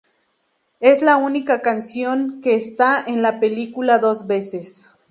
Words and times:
Es 0.79 1.03
la 1.03 1.17
única 1.17 1.61
canción 1.61 2.41
que 2.41 2.55
está 2.55 3.03
en 3.05 3.21
la 3.21 3.39
película 3.39 3.99
dos 3.99 4.25
veces". 4.25 4.89